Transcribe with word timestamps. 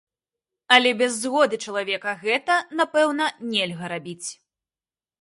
Але 0.77 0.93
без 1.01 1.13
згоды 1.25 1.59
чалавека 1.67 2.15
гэта, 2.23 2.59
напэўна, 2.83 3.31
нельга 3.55 3.85
рабіць. 3.97 4.29